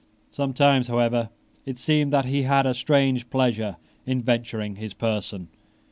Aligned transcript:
Sometimes, 0.31 0.87
however, 0.87 1.29
it 1.63 1.77
seemed 1.77 2.11
that 2.11 2.25
he 2.25 2.41
had 2.41 2.65
a 2.65 2.73
strange 2.73 3.29
pleasure 3.29 3.75
in 4.03 4.23
venturing 4.23 4.77
his 4.77 4.95
person. 4.95 5.49